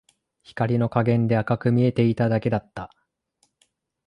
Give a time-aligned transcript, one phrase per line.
[0.41, 2.89] 光の加減で赤く見えていただけだった